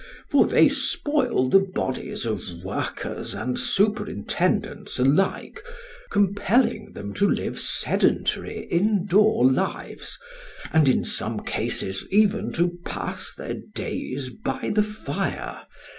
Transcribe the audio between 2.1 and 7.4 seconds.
of workers and superintendents alike, compelling them to